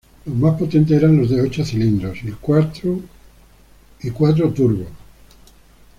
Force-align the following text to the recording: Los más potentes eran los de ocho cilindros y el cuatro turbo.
Los 0.25 0.33
más 0.35 0.57
potentes 0.59 0.97
eran 0.97 1.15
los 1.15 1.29
de 1.29 1.39
ocho 1.41 1.63
cilindros 1.63 2.23
y 2.23 2.29
el 2.29 2.37
cuatro 2.37 3.03
turbo. 4.51 4.87